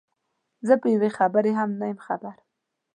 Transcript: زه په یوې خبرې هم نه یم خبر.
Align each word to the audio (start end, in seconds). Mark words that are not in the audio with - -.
زه 0.67 0.73
په 0.81 0.87
یوې 0.93 1.09
خبرې 1.17 1.51
هم 1.59 1.69
نه 1.79 1.85
یم 1.91 1.99
خبر. 2.07 2.35